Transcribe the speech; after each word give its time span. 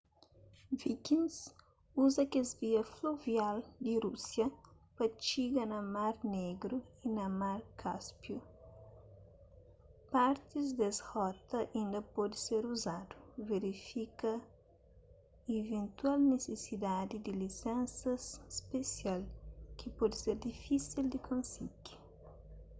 vikings 0.79 1.35
uza 2.03 2.23
kes 2.31 2.49
vias 2.59 2.87
fluvial 2.95 3.57
di 3.83 3.93
rúsia 4.05 4.45
pa 4.95 5.05
txiga 5.21 5.63
na 5.73 5.79
mar 5.95 6.13
negru 6.37 6.77
y 7.05 7.07
na 7.17 7.25
mar 7.41 7.59
káspiu 7.81 8.39
partis 10.13 10.67
des 10.81 10.97
rota 11.11 11.59
inda 11.81 11.99
pode 12.15 12.35
ser 12.45 12.61
uzadu 12.75 13.15
verifika 13.49 14.31
iventual 15.59 16.19
nisisidadi 16.31 17.15
di 17.25 17.31
lisensas 17.41 18.23
spesial 18.59 19.21
ki 19.77 19.87
pode 19.97 20.15
ser 20.23 20.35
difísil 20.47 21.05
di 21.13 21.19
konsigi 21.29 21.93